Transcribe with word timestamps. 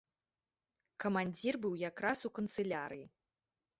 Камандзір 1.03 1.53
быў 1.65 1.73
якраз 1.89 2.19
у 2.31 2.33
канцылярыі. 2.39 3.05